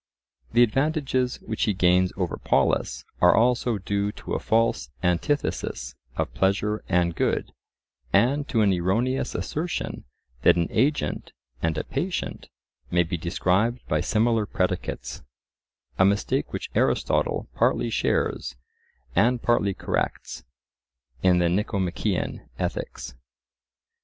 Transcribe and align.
The 0.53 0.63
advantages 0.63 1.39
which 1.41 1.65
he 1.65 1.75
gains 1.75 2.11
over 2.17 2.35
Polus 2.37 3.05
are 3.21 3.35
also 3.37 3.77
due 3.77 4.11
to 4.13 4.33
a 4.33 4.39
false 4.39 4.89
antithesis 5.03 5.93
of 6.17 6.33
pleasure 6.33 6.83
and 6.89 7.15
good, 7.15 7.51
and 8.11 8.47
to 8.47 8.61
an 8.61 8.73
erroneous 8.73 9.35
assertion 9.35 10.05
that 10.41 10.55
an 10.55 10.65
agent 10.71 11.33
and 11.61 11.77
a 11.77 11.83
patient 11.83 12.49
may 12.89 13.03
be 13.03 13.15
described 13.15 13.83
by 13.87 14.01
similar 14.01 14.47
predicates;—a 14.47 15.21
mistake 16.05 16.51
which 16.51 16.71
Aristotle 16.73 17.47
partly 17.53 17.91
shares 17.91 18.55
and 19.15 19.39
partly 19.43 19.75
corrects 19.75 20.43
in 21.21 21.37
the 21.37 21.47
Nicomachean 21.47 22.49
Ethics. 22.57 23.13